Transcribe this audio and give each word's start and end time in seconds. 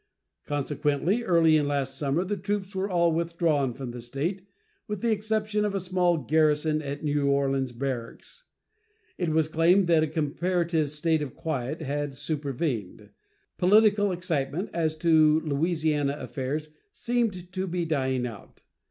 Consequently 0.47 1.21
early 1.23 1.57
in 1.57 1.67
last 1.67 1.95
summer 1.95 2.23
the 2.23 2.35
troops 2.35 2.75
were 2.75 2.89
all 2.89 3.11
withdrawn 3.11 3.71
from 3.71 3.91
the 3.91 4.01
State, 4.01 4.47
with 4.87 5.01
the 5.01 5.11
exception 5.11 5.63
of 5.63 5.75
a 5.75 5.79
small 5.79 6.17
garrison 6.17 6.81
at 6.81 7.03
New 7.03 7.27
Orleans 7.27 7.71
Barracks. 7.71 8.45
It 9.19 9.29
was 9.29 9.47
claimed 9.47 9.85
that 9.85 10.01
a 10.01 10.07
comparative 10.07 10.89
state 10.89 11.21
of 11.21 11.35
quiet 11.35 11.81
had 11.83 12.15
supervened. 12.15 13.11
Political 13.59 14.11
excitement 14.11 14.71
as 14.73 14.97
to 14.97 15.39
Louisiana 15.41 16.17
affairs 16.17 16.69
seemed 16.91 17.53
to 17.53 17.67
be 17.67 17.85
dying 17.85 18.25
out. 18.25 18.63